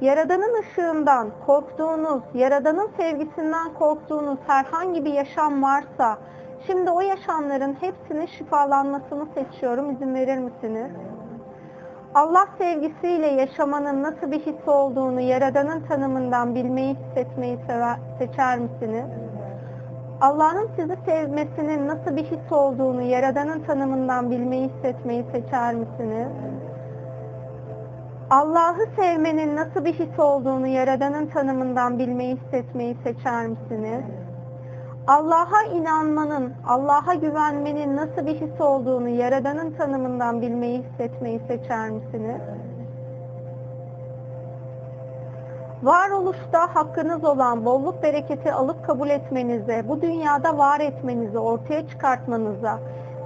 Yaradanın 0.00 0.60
ışığından 0.60 1.28
korktuğunuz, 1.46 2.22
Yaradanın 2.34 2.90
sevgisinden 2.96 3.74
korktuğunuz 3.74 4.38
herhangi 4.46 5.04
bir 5.04 5.12
yaşam 5.12 5.62
varsa, 5.62 6.18
şimdi 6.66 6.90
o 6.90 7.00
yaşamların 7.00 7.76
hepsinin 7.80 8.26
şifalanmasını 8.26 9.26
seçiyorum. 9.34 9.90
İzin 9.90 10.14
verir 10.14 10.38
misiniz? 10.38 10.90
Allah 12.14 12.46
sevgisiyle 12.58 13.26
yaşamanın 13.26 14.02
nasıl 14.02 14.30
bir 14.30 14.40
his 14.40 14.68
olduğunu 14.68 15.20
Yaradanın 15.20 15.80
tanımından 15.80 16.54
bilmeyi, 16.54 16.96
hissetmeyi 16.96 17.58
seçer 18.18 18.58
misiniz? 18.58 19.04
Allah'ın 20.20 20.68
sizi 20.76 20.96
sevmesinin 21.06 21.88
nasıl 21.88 22.16
bir 22.16 22.24
his 22.24 22.52
olduğunu 22.52 23.02
Yaradanın 23.02 23.60
tanımından 23.60 24.30
bilmeyi, 24.30 24.68
hissetmeyi 24.68 25.24
seçer 25.32 25.74
misiniz? 25.74 26.28
Allah'ı 28.30 28.86
sevmenin 28.96 29.56
nasıl 29.56 29.84
bir 29.84 29.92
his 29.92 30.18
olduğunu 30.18 30.66
Yaradan'ın 30.66 31.26
tanımından 31.26 31.98
bilmeyi, 31.98 32.36
hissetmeyi 32.36 32.96
seçer 33.04 33.46
misiniz? 33.46 34.02
Allah'a 35.08 35.62
inanmanın, 35.72 36.52
Allah'a 36.66 37.14
güvenmenin 37.14 37.96
nasıl 37.96 38.26
bir 38.26 38.40
his 38.40 38.60
olduğunu 38.60 39.08
Yaradan'ın 39.08 39.70
tanımından 39.70 40.42
bilmeyi, 40.42 40.82
hissetmeyi 40.82 41.40
seçer 41.48 41.90
misiniz? 41.90 42.40
Varoluşta 45.82 46.74
hakkınız 46.74 47.24
olan 47.24 47.64
bolluk 47.64 48.02
bereketi 48.02 48.52
alıp 48.52 48.86
kabul 48.86 49.10
etmenize, 49.10 49.84
bu 49.88 50.02
dünyada 50.02 50.58
var 50.58 50.80
etmenize, 50.80 51.38
ortaya 51.38 51.88
çıkartmanıza, 51.88 52.78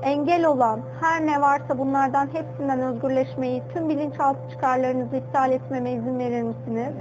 engel 0.03 0.47
olan 0.47 0.81
her 1.01 1.27
ne 1.27 1.41
varsa 1.41 1.79
bunlardan 1.79 2.29
hepsinden 2.33 2.81
özgürleşmeyi, 2.81 3.63
tüm 3.75 3.89
bilinçaltı 3.89 4.51
çıkarlarınızı 4.51 5.17
iptal 5.17 5.53
etmeme 5.53 5.93
izin 5.93 6.19
verir 6.19 6.43
misiniz? 6.43 6.93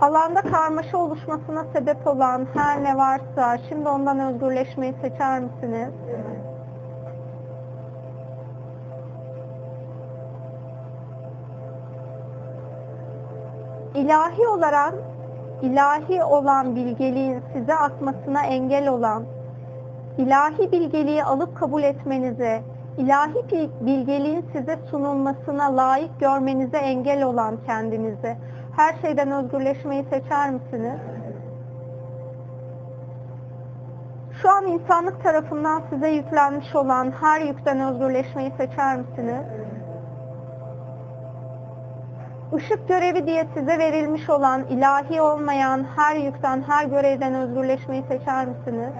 Alanda 0.00 0.42
karmaşa 0.42 0.98
oluşmasına 0.98 1.64
sebep 1.72 2.06
olan 2.06 2.46
her 2.54 2.84
ne 2.84 2.96
varsa 2.96 3.58
şimdi 3.68 3.88
ondan 3.88 4.20
özgürleşmeyi 4.20 4.94
seçer 5.02 5.40
misiniz? 5.40 5.92
İlahi 13.94 14.48
olarak 14.48 14.94
ilahi 15.62 16.24
olan 16.24 16.76
bilgeliğin 16.76 17.42
size 17.52 17.74
akmasına 17.74 18.42
engel 18.42 18.88
olan 18.88 19.24
ilahi 20.18 20.72
bilgeliği 20.72 21.24
alıp 21.24 21.56
kabul 21.56 21.82
etmenize, 21.82 22.62
ilahi 22.98 23.70
bilgeliğin 23.80 24.44
size 24.52 24.78
sunulmasına 24.90 25.76
layık 25.76 26.20
görmenize 26.20 26.78
engel 26.78 27.22
olan 27.22 27.56
kendinizi, 27.66 28.36
her 28.76 28.94
şeyden 29.02 29.30
özgürleşmeyi 29.30 30.04
seçer 30.04 30.50
misiniz? 30.50 31.00
Şu 34.42 34.50
an 34.50 34.66
insanlık 34.66 35.22
tarafından 35.22 35.82
size 35.90 36.08
yüklenmiş 36.08 36.74
olan 36.74 37.12
her 37.20 37.40
yükten 37.40 37.80
özgürleşmeyi 37.80 38.52
seçer 38.56 38.96
misiniz? 38.96 39.46
Işık 42.56 42.88
görevi 42.88 43.26
diye 43.26 43.46
size 43.54 43.78
verilmiş 43.78 44.30
olan 44.30 44.64
ilahi 44.64 45.20
olmayan 45.20 45.86
her 45.96 46.16
yükten, 46.16 46.62
her 46.68 46.84
görevden 46.84 47.34
özgürleşmeyi 47.34 48.02
seçer 48.08 48.46
misiniz? 48.46 48.92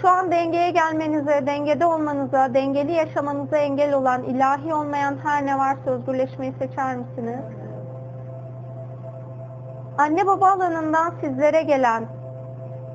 Şu 0.00 0.08
an 0.08 0.30
dengeye 0.30 0.70
gelmenize, 0.70 1.46
dengede 1.46 1.86
olmanıza, 1.86 2.54
dengeli 2.54 2.92
yaşamanıza 2.92 3.56
engel 3.56 3.94
olan 3.94 4.22
ilahi 4.22 4.74
olmayan 4.74 5.16
her 5.24 5.46
ne 5.46 5.58
varsa 5.58 5.90
özgürleşmeyi 5.90 6.52
seçer 6.52 6.96
misiniz? 6.96 7.63
Anne 9.98 10.26
baba 10.26 10.50
alanından 10.50 11.14
sizlere 11.20 11.62
gelen, 11.62 12.06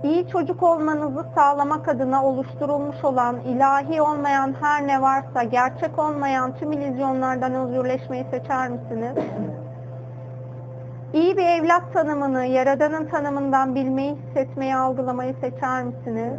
iyi 0.03 0.27
çocuk 0.27 0.63
olmanızı 0.63 1.25
sağlamak 1.35 1.87
adına 1.87 2.25
oluşturulmuş 2.25 3.03
olan 3.03 3.39
ilahi 3.39 4.01
olmayan 4.01 4.55
her 4.61 4.87
ne 4.87 5.01
varsa, 5.01 5.43
gerçek 5.43 5.99
olmayan 5.99 6.55
tüm 6.55 6.71
illüzyonlardan 6.71 7.53
özgürleşmeyi 7.53 8.25
seçer 8.31 8.69
misiniz? 8.69 9.15
İyi 11.13 11.37
bir 11.37 11.45
evlat 11.45 11.93
tanımını, 11.93 12.45
Yaradan'ın 12.45 13.05
tanımından 13.05 13.75
bilmeyi, 13.75 14.15
hissetmeyi, 14.15 14.75
algılamayı 14.75 15.35
seçer 15.41 15.83
misiniz? 15.83 16.33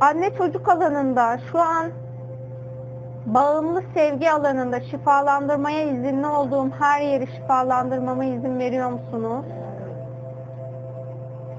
Anne 0.00 0.34
çocuk 0.34 0.68
alanında 0.68 1.38
şu 1.52 1.60
an 1.60 1.86
bağımlı 3.26 3.82
sevgi 3.94 4.30
alanında 4.30 4.80
şifalandırmaya 4.80 5.82
izinli 5.82 6.26
olduğum 6.26 6.70
her 6.78 7.00
yeri 7.00 7.26
şifalandırmama 7.26 8.24
izin 8.24 8.58
veriyor 8.58 8.90
musunuz? 8.90 9.44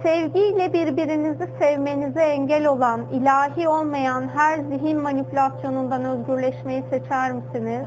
Sevgiyle 0.04 0.74
birbirinizi 0.74 1.48
sevmenize 1.60 2.22
engel 2.22 2.68
olan, 2.68 3.02
ilahi 3.12 3.68
olmayan 3.68 4.28
her 4.36 4.60
zihin 4.60 5.02
manipülasyonundan 5.02 6.06
özgürleşmeyi 6.06 6.84
seçer 6.90 7.32
misiniz? 7.32 7.86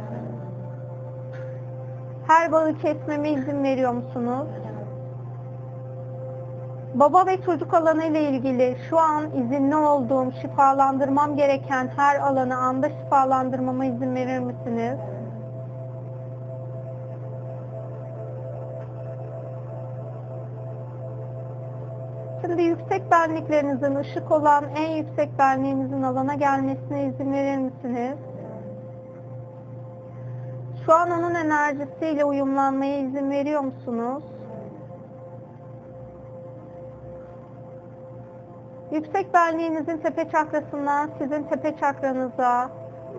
Her 2.26 2.52
bağı 2.52 2.74
kesmeme 2.78 3.30
izin 3.30 3.64
veriyor 3.64 3.92
musunuz? 3.92 4.48
Baba 6.94 7.26
ve 7.26 7.42
çocuk 7.42 7.74
alanı 7.74 8.04
ile 8.04 8.22
ilgili 8.22 8.76
şu 8.90 8.98
an 8.98 9.30
izinli 9.30 9.76
olduğum, 9.76 10.32
şifalandırmam 10.42 11.36
gereken 11.36 11.90
her 11.96 12.20
alanı 12.20 12.56
anda 12.56 12.88
şifalandırmama 12.88 13.84
izin 13.84 14.14
verir 14.14 14.38
misiniz? 14.38 14.98
Şimdi 22.40 22.62
yüksek 22.62 23.10
benliklerinizin 23.10 23.94
ışık 23.94 24.30
olan 24.30 24.64
en 24.76 24.90
yüksek 24.90 25.38
benliğinizin 25.38 26.02
alana 26.02 26.34
gelmesine 26.34 27.04
izin 27.04 27.32
verir 27.32 27.58
misiniz? 27.58 28.18
Şu 30.86 30.94
an 30.94 31.10
onun 31.10 31.34
enerjisiyle 31.34 32.24
uyumlanmaya 32.24 32.98
izin 32.98 33.30
veriyor 33.30 33.60
musunuz? 33.60 34.22
Yüksek 38.92 39.34
benliğinizin 39.34 39.98
tepe 39.98 40.30
çakrasından 40.30 41.10
sizin 41.18 41.42
tepe 41.42 41.76
çakranıza 41.76 42.70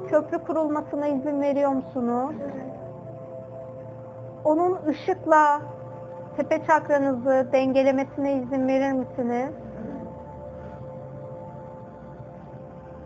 köprü 0.10 0.38
kurulmasına 0.38 1.08
izin 1.08 1.42
veriyor 1.42 1.72
musunuz? 1.72 2.36
Onun 4.44 4.80
ışıkla 4.88 5.62
tepe 6.38 6.66
çakranızı 6.68 7.48
dengelemesine 7.54 8.34
izin 8.34 8.68
verir 8.68 8.92
misiniz? 8.92 9.50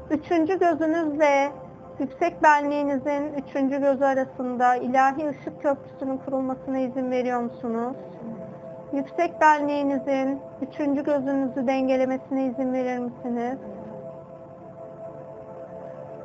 Üçüncü 0.09 0.59
gözünüzle 0.59 1.51
yüksek 1.99 2.43
benliğinizin 2.43 3.33
üçüncü 3.33 3.79
gözü 3.79 4.05
arasında 4.05 4.75
ilahi 4.75 5.29
ışık 5.29 5.61
köprüsünün 5.61 6.17
kurulmasına 6.17 6.79
izin 6.79 7.11
veriyor 7.11 7.39
musunuz? 7.39 7.95
Yüksek 8.93 9.41
benliğinizin 9.41 10.39
üçüncü 10.61 11.03
gözünüzü 11.03 11.67
dengelemesine 11.67 12.45
izin 12.45 12.73
verir 12.73 12.99
misiniz? 12.99 13.57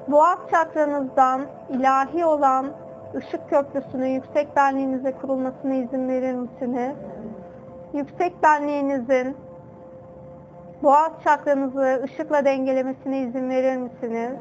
Boğaz 0.09 0.39
çakranızdan 0.51 1.47
ilahi 1.71 2.25
olan 2.25 2.67
ışık 3.15 3.51
köprüsünün 3.51 4.07
yüksek 4.07 4.57
benliğinize 4.57 5.13
kurulmasına 5.13 5.75
izin 5.75 6.09
verir 6.09 6.35
misiniz? 6.35 6.97
Yüksek 7.93 8.43
benliğinizin 8.43 9.37
boğaz 10.83 11.13
çakranızı 11.25 12.03
ışıkla 12.05 12.45
dengelemesine 12.45 13.21
izin 13.21 13.51
verir 13.51 13.77
misiniz? 13.77 14.33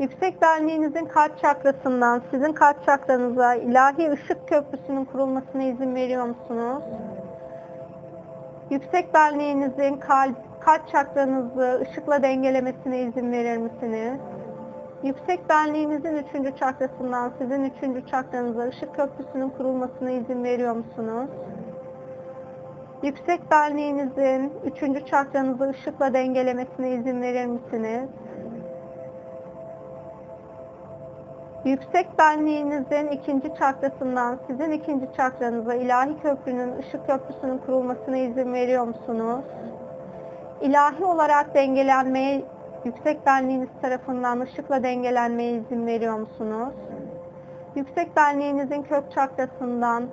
Yüksek 0.00 0.42
benliğinizin 0.42 1.04
kalp 1.04 1.38
çakrasından 1.38 2.22
sizin 2.30 2.52
kalp 2.52 2.86
çakranıza 2.86 3.54
ilahi 3.54 4.10
ışık 4.10 4.48
köprüsünün 4.48 5.04
kurulmasına 5.04 5.62
izin 5.62 5.94
veriyor 5.94 6.24
musunuz? 6.24 6.82
Yüksek 8.70 9.14
benliğinizin 9.14 9.96
kalp, 9.96 10.36
kalp 10.60 10.88
çakranızı 10.88 11.80
ışıkla 11.82 12.22
dengelemesine 12.22 13.02
izin 13.02 13.32
verir 13.32 13.56
misiniz? 13.56 14.20
Yüksek 15.02 15.48
benliğinizin 15.48 16.16
üçüncü 16.16 16.56
çakrasından 16.56 17.32
sizin 17.38 17.64
üçüncü 17.64 18.06
çakranıza 18.06 18.62
ışık 18.62 18.94
köprüsünün 18.94 19.50
kurulmasına 19.50 20.10
izin 20.10 20.44
veriyor 20.44 20.76
musunuz? 20.76 21.30
Yüksek 23.02 23.50
benliğinizin 23.50 24.52
üçüncü 24.64 25.06
çakranızı 25.06 25.70
ışıkla 25.70 26.14
dengelemesine 26.14 26.90
izin 26.90 27.22
verir 27.22 27.46
misiniz? 27.46 28.08
Yüksek 31.66 32.18
benliğinizin 32.18 33.06
ikinci 33.06 33.54
çakrasından 33.58 34.38
sizin 34.46 34.70
ikinci 34.70 35.06
çakranıza 35.16 35.74
ilahi 35.74 36.22
köprünün, 36.22 36.78
ışık 36.78 37.06
köprüsünün 37.06 37.58
kurulmasına 37.58 38.16
izin 38.16 38.52
veriyor 38.52 38.84
musunuz? 38.84 39.44
İlahi 40.60 41.04
olarak 41.04 41.54
dengelenmeye, 41.54 42.42
yüksek 42.84 43.26
benliğiniz 43.26 43.68
tarafından 43.82 44.40
ışıkla 44.40 44.82
dengelenmeye 44.82 45.52
izin 45.52 45.86
veriyor 45.86 46.18
musunuz? 46.18 46.74
Yüksek 47.76 48.16
benliğinizin 48.16 48.82
kök 48.82 49.12
çakrasından 49.14 50.04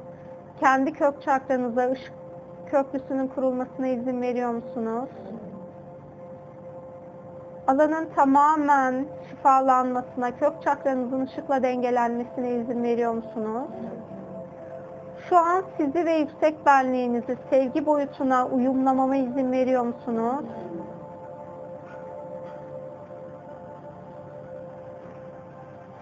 kendi 0.60 0.94
kök 0.94 1.22
çakranıza 1.22 1.92
ışık 1.92 2.14
köprüsünün 2.66 3.28
kurulmasına 3.28 3.88
izin 3.88 4.22
veriyor 4.22 4.50
musunuz? 4.50 5.10
Alanın 7.68 8.10
tamamen 8.16 9.06
şifalanmasına, 9.30 10.38
kök 10.38 10.54
çakranızın 10.64 11.22
ışıkla 11.22 11.64
dengelenmesine 11.64 12.52
izin 12.52 12.84
veriyor 12.84 13.14
musunuz? 13.14 13.68
Şu 15.30 15.38
an 15.38 15.64
sizi 15.78 16.06
ve 16.06 16.14
yüksek 16.14 16.66
benliğinizi 16.66 17.38
sevgi 17.50 17.86
boyutuna 17.86 18.48
uyumlamama 18.48 19.16
izin 19.16 19.52
veriyor 19.52 19.84
musunuz? 19.84 20.46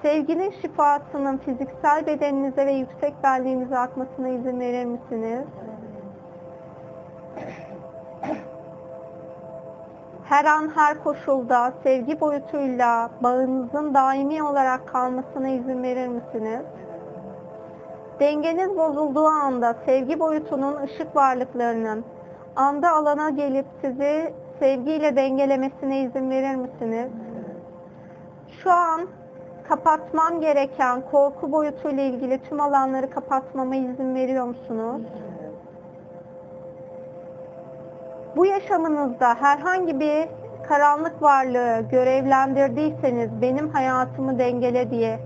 Sevginin 0.02 0.54
şifasının 0.62 1.38
fiziksel 1.38 2.06
bedeninize 2.06 2.66
ve 2.66 2.72
yüksek 2.72 3.14
benliğinize 3.24 3.78
akmasına 3.78 4.30
izin 4.30 4.60
verir 4.60 4.86
misiniz? 4.86 5.46
Her 10.32 10.46
an 10.46 10.70
her 10.76 11.04
koşulda 11.04 11.74
sevgi 11.84 12.22
boyutuyla 12.22 13.10
bağınızın 13.24 13.94
daimi 13.94 14.44
olarak 14.44 14.88
kalmasına 14.88 15.50
izin 15.50 15.84
verir 15.84 16.08
misiniz? 16.08 16.62
Dengeniz 18.20 18.78
bozulduğu 18.78 19.26
anda 19.26 19.76
sevgi 19.86 20.20
boyutunun 20.20 20.76
ışık 20.84 21.16
varlıklarının 21.16 22.06
anda 22.56 22.92
alana 22.92 23.30
gelip 23.30 23.66
sizi 23.82 24.34
sevgiyle 24.60 25.16
dengelemesine 25.16 26.02
izin 26.02 26.30
verir 26.30 26.56
misiniz? 26.56 27.12
Şu 28.64 28.72
an 28.72 29.02
kapatmam 29.70 30.42
gereken 30.42 31.02
korku 31.12 31.52
boyutuyla 31.52 32.04
ilgili 32.04 32.40
tüm 32.50 32.60
alanları 32.60 33.10
kapatmama 33.10 33.76
izin 33.76 34.16
veriyor 34.16 34.46
musunuz? 34.46 35.02
Bu 38.36 38.46
yaşamınızda 38.46 39.36
herhangi 39.36 40.00
bir 40.00 40.28
karanlık 40.68 41.22
varlığı 41.22 41.82
görevlendirdiyseniz 41.92 43.42
benim 43.42 43.70
hayatımı 43.70 44.40
dengele 44.40 44.92
diye 44.92 45.20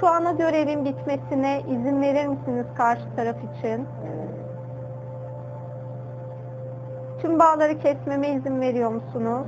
şu 0.00 0.06
ana 0.06 0.32
görevin 0.32 0.84
bitmesine 0.84 1.60
izin 1.60 2.02
verir 2.02 2.26
misiniz 2.26 2.66
karşı 2.76 3.16
taraf 3.16 3.36
için? 3.36 3.86
Tüm 7.20 7.38
bağları 7.38 7.78
kesmeme 7.78 8.28
izin 8.28 8.60
veriyor 8.60 8.90
musunuz? 8.90 9.46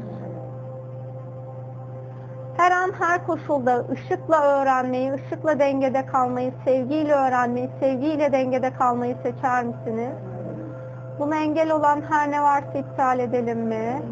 Her 2.56 2.72
an 2.72 2.92
her 2.98 3.26
koşulda 3.26 3.84
ışıkla 3.92 4.42
öğrenmeyi, 4.42 5.12
ışıkla 5.12 5.58
dengede 5.58 6.06
kalmayı, 6.06 6.52
sevgiyle 6.64 7.12
öğrenmeyi, 7.12 7.70
sevgiyle 7.80 8.32
dengede 8.32 8.70
kalmayı 8.74 9.16
seçer 9.22 9.64
misiniz? 9.64 10.27
Buna 11.18 11.36
engel 11.36 11.70
olan 11.70 12.02
her 12.10 12.30
ne 12.30 12.42
varsa 12.42 12.78
iptal 12.78 13.18
edelim 13.18 13.58
mi? 13.58 14.02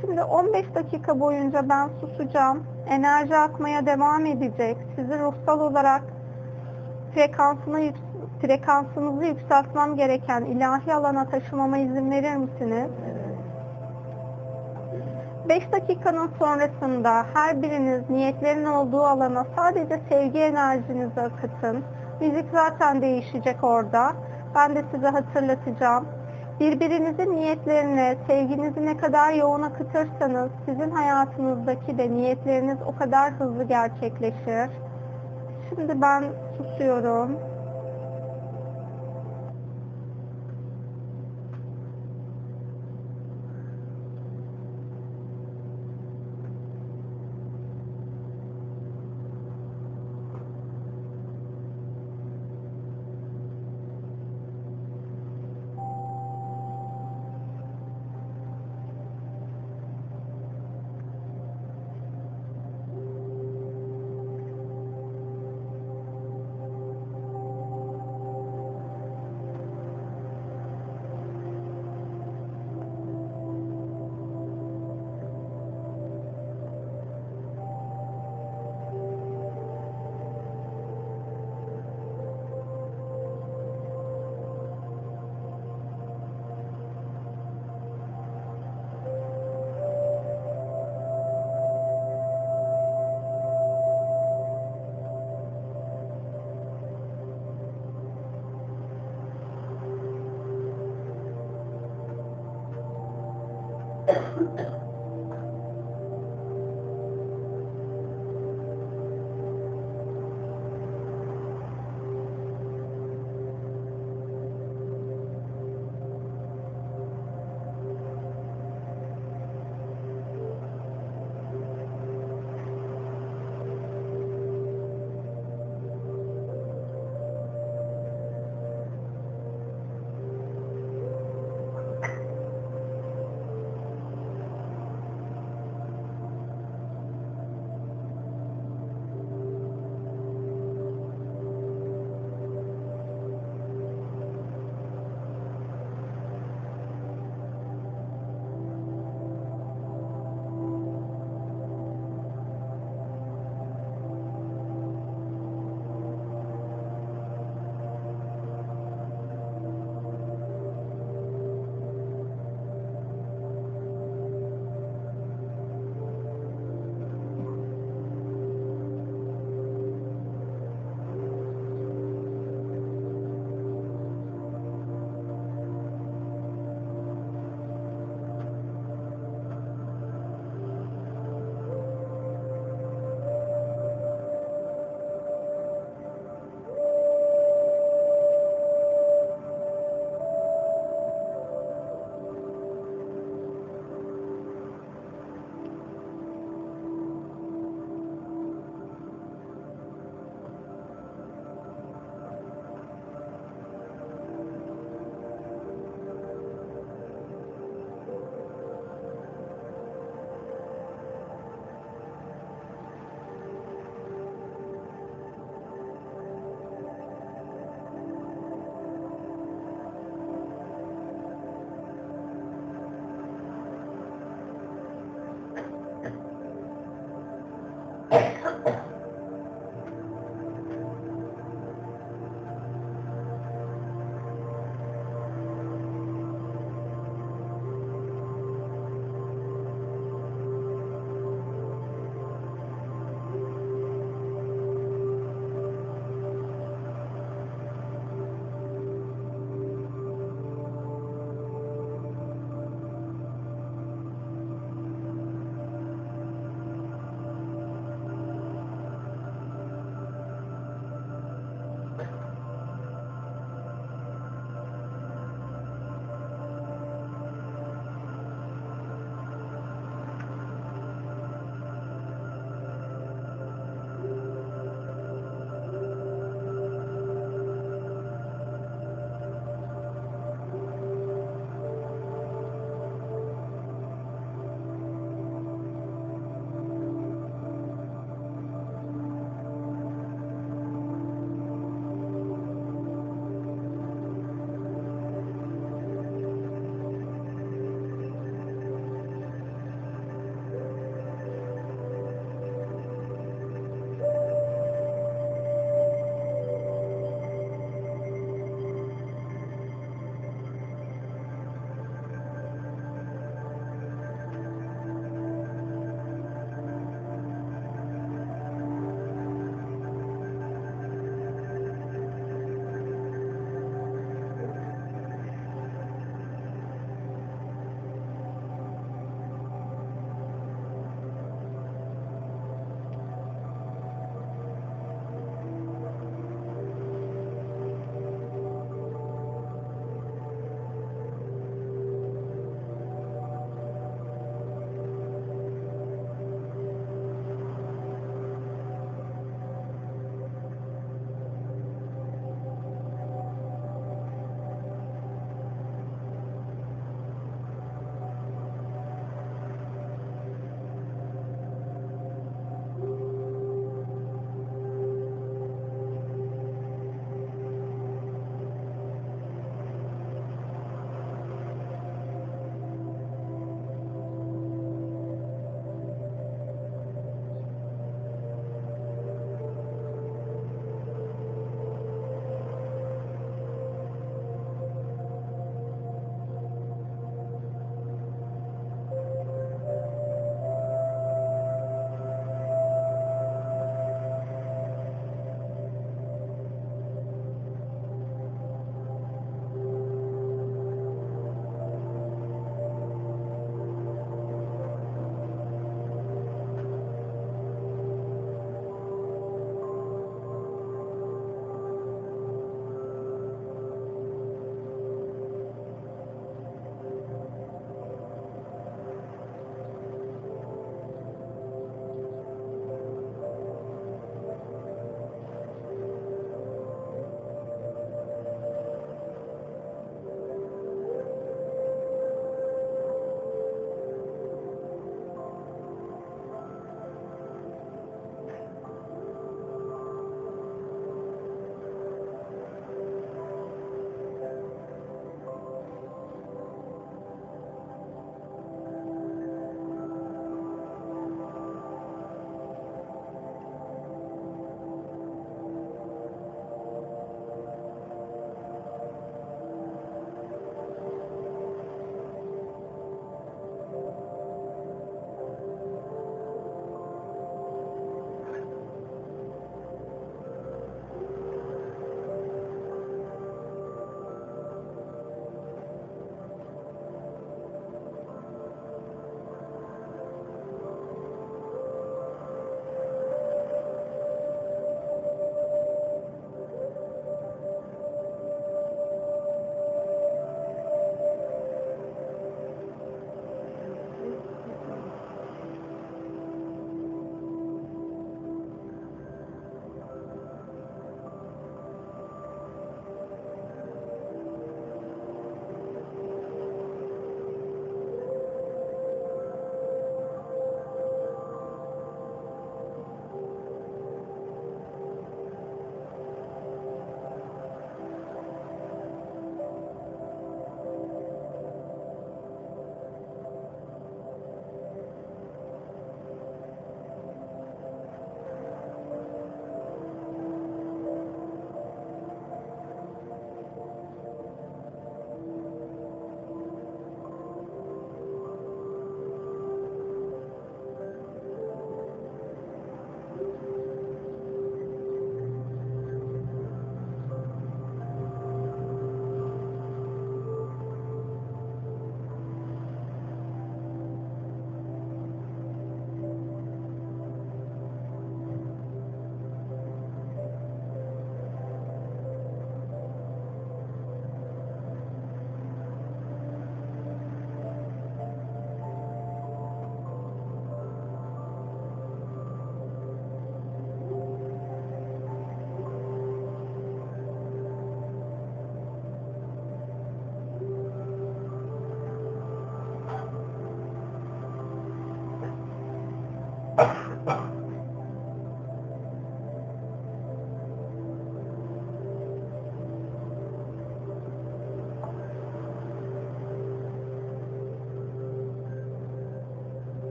Şimdi 0.00 0.22
15 0.22 0.74
dakika 0.74 1.20
boyunca 1.20 1.68
ben 1.68 1.90
susacağım. 2.00 2.64
Enerji 2.86 3.36
akmaya 3.36 3.86
devam 3.86 4.26
edecek. 4.26 4.76
Sizi 4.96 5.18
ruhsal 5.18 5.60
olarak 5.60 6.02
frekansını 7.14 7.92
frekansınızı 8.40 9.24
yükseltmem 9.24 9.96
gereken 9.96 10.44
ilahi 10.44 10.94
alana 10.94 11.28
taşımama 11.28 11.78
izin 11.78 12.10
verir 12.10 12.36
misiniz? 12.36 12.90
5 15.48 15.72
dakikanın 15.72 16.30
sonrasında 16.38 17.26
her 17.34 17.62
biriniz 17.62 18.10
niyetlerin 18.10 18.64
olduğu 18.64 19.02
alana 19.02 19.46
sadece 19.56 20.00
sevgi 20.08 20.38
enerjinizi 20.38 21.20
akıtın. 21.20 21.84
Müzik 22.20 22.44
zaten 22.52 23.02
değişecek 23.02 23.64
orada. 23.64 24.12
Ben 24.54 24.74
de 24.74 24.84
size 24.94 25.08
hatırlatacağım. 25.08 26.08
Birbirinizin 26.60 27.36
niyetlerine, 27.36 28.16
sevginizi 28.26 28.86
ne 28.86 28.96
kadar 28.96 29.32
yoğun 29.32 29.62
akıtırsanız 29.62 30.50
sizin 30.66 30.90
hayatınızdaki 30.90 31.98
de 31.98 32.10
niyetleriniz 32.10 32.78
o 32.86 32.98
kadar 32.98 33.32
hızlı 33.32 33.64
gerçekleşir. 33.64 34.70
Şimdi 35.68 36.02
ben 36.02 36.24
susuyorum. 36.56 37.55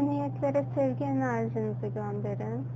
Niyetlere 0.00 0.64
sevgi 0.74 1.04
enerjinizi 1.04 1.92
gönderin. 1.94 2.66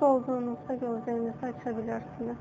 Olduğunuzda 0.00 0.74
gözlerinizi 0.74 1.46
açabilirsiniz. 1.46 2.36